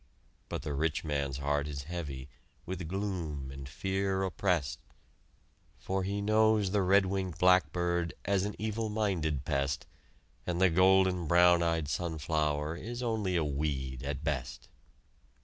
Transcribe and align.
But 0.49 0.63
the 0.63 0.73
rich 0.73 1.03
man's 1.03 1.37
heart 1.37 1.67
is 1.67 1.83
heavy, 1.83 2.27
With 2.65 2.87
gloom 2.87 3.51
and 3.51 3.69
fear 3.69 4.23
opprest; 4.23 4.79
For 5.77 6.01
he 6.03 6.23
knows 6.23 6.71
the 6.71 6.81
red 6.81 7.05
winged 7.05 7.37
blackbird 7.37 8.15
As 8.25 8.43
an 8.43 8.55
evil 8.57 8.89
minded 8.89 9.45
pest, 9.45 9.85
And 10.47 10.59
the 10.59 10.71
golden 10.71 11.27
brown 11.27 11.61
eyed 11.61 11.87
sunflower 11.87 12.77
Is 12.77 13.03
only 13.03 13.35
a 13.35 13.43
weed, 13.43 14.01
at 14.01 14.23
best! 14.23 14.69